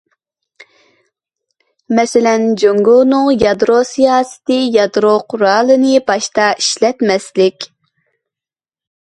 مەسىلەن، 1.99 2.47
جۇڭگونىڭ 2.63 3.27
يادرو 3.43 3.75
سىياسىتى 3.91 4.59
يادرو 4.77 5.13
قورالىنى 5.35 5.93
باشتا 6.09 6.49
ئىشلەتمەسلىك. 6.65 7.71